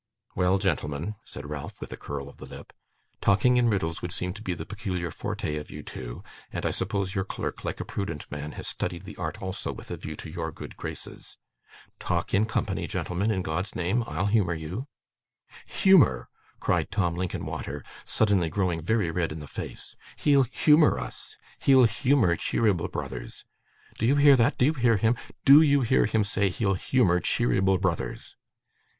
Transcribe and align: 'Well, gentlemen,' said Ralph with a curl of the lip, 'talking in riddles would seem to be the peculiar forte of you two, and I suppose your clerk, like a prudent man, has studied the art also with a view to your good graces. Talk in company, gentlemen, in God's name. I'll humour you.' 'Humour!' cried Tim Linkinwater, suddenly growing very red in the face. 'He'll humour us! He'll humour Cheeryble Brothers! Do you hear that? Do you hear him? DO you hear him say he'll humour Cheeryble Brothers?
'Well, 0.35 0.57
gentlemen,' 0.57 1.13
said 1.23 1.47
Ralph 1.47 1.79
with 1.79 1.93
a 1.93 1.95
curl 1.95 2.27
of 2.27 2.37
the 2.37 2.47
lip, 2.47 2.73
'talking 3.21 3.57
in 3.57 3.69
riddles 3.69 4.01
would 4.01 4.11
seem 4.11 4.33
to 4.33 4.41
be 4.41 4.55
the 4.55 4.65
peculiar 4.65 5.11
forte 5.11 5.57
of 5.57 5.69
you 5.69 5.83
two, 5.83 6.23
and 6.51 6.65
I 6.65 6.71
suppose 6.71 7.13
your 7.13 7.23
clerk, 7.23 7.63
like 7.63 7.79
a 7.79 7.85
prudent 7.85 8.25
man, 8.31 8.53
has 8.53 8.67
studied 8.67 9.03
the 9.03 9.15
art 9.17 9.43
also 9.43 9.71
with 9.71 9.91
a 9.91 9.97
view 9.97 10.15
to 10.15 10.27
your 10.31 10.51
good 10.51 10.75
graces. 10.75 11.37
Talk 11.99 12.33
in 12.33 12.47
company, 12.47 12.87
gentlemen, 12.87 13.29
in 13.29 13.43
God's 13.43 13.75
name. 13.75 14.03
I'll 14.07 14.25
humour 14.25 14.55
you.' 14.55 14.87
'Humour!' 15.67 16.29
cried 16.59 16.89
Tim 16.89 17.13
Linkinwater, 17.13 17.83
suddenly 18.03 18.49
growing 18.49 18.81
very 18.81 19.11
red 19.11 19.31
in 19.31 19.39
the 19.39 19.45
face. 19.45 19.95
'He'll 20.15 20.45
humour 20.45 20.97
us! 20.97 21.37
He'll 21.59 21.83
humour 21.83 22.35
Cheeryble 22.37 22.87
Brothers! 22.91 23.45
Do 23.99 24.07
you 24.07 24.15
hear 24.15 24.35
that? 24.35 24.57
Do 24.57 24.65
you 24.65 24.73
hear 24.73 24.97
him? 24.97 25.15
DO 25.45 25.61
you 25.61 25.81
hear 25.81 26.07
him 26.07 26.23
say 26.23 26.49
he'll 26.49 26.73
humour 26.73 27.19
Cheeryble 27.19 27.79
Brothers? 27.79 28.35